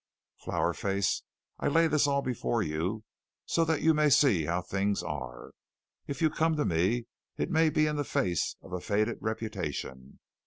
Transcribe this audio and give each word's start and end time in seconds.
"Flower 0.39 0.73
Face, 0.73 1.21
I 1.59 1.67
lay 1.67 1.85
this 1.85 2.07
all 2.07 2.23
before 2.23 2.63
you 2.63 3.03
so 3.45 3.63
that 3.65 3.83
you 3.83 3.93
may 3.93 4.09
see 4.09 4.45
how 4.45 4.63
things 4.63 5.03
are. 5.03 5.51
If 6.07 6.23
you 6.23 6.31
come 6.31 6.55
to 6.55 6.65
me 6.65 7.05
it 7.37 7.51
may 7.51 7.69
be 7.69 7.85
in 7.85 7.97
the 7.97 8.03
face 8.03 8.55
of 8.63 8.73
a 8.73 8.81
faded 8.81 9.19
reputation. 9.21 10.17